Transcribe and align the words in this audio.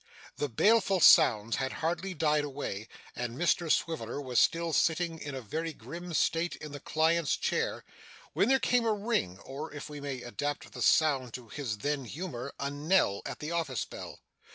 The 0.37 0.49
baleful 0.49 0.99
sounds 0.99 1.57
had 1.57 1.73
hardly 1.73 2.15
died 2.15 2.43
away, 2.43 2.87
and 3.15 3.37
Mr 3.37 3.71
Swiveller 3.71 4.19
was 4.19 4.39
still 4.39 4.73
sitting 4.73 5.19
in 5.19 5.35
a 5.35 5.41
very 5.43 5.73
grim 5.73 6.15
state 6.15 6.55
in 6.55 6.71
the 6.71 6.79
clients' 6.79 7.37
chair, 7.37 7.83
when 8.33 8.49
there 8.49 8.57
came 8.57 8.85
a 8.85 8.93
ring 8.93 9.37
or, 9.37 9.71
if 9.71 9.91
we 9.91 10.01
may 10.01 10.23
adapt 10.23 10.71
the 10.73 10.81
sound 10.81 11.35
to 11.35 11.49
his 11.49 11.77
then 11.77 12.05
humour, 12.05 12.51
a 12.59 12.71
knell 12.71 13.21
at 13.27 13.37
the 13.37 13.51
office 13.51 13.85
bell. 13.85 14.17